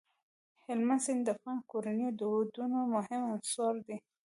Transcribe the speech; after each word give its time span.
هلمند 0.65 1.01
سیند 1.05 1.21
د 1.25 1.27
افغان 1.35 1.59
کورنیو 1.71 2.11
د 2.15 2.17
دودونو 2.21 2.79
مهم 2.93 3.21
عنصر 3.33 3.73
دی. 3.87 3.97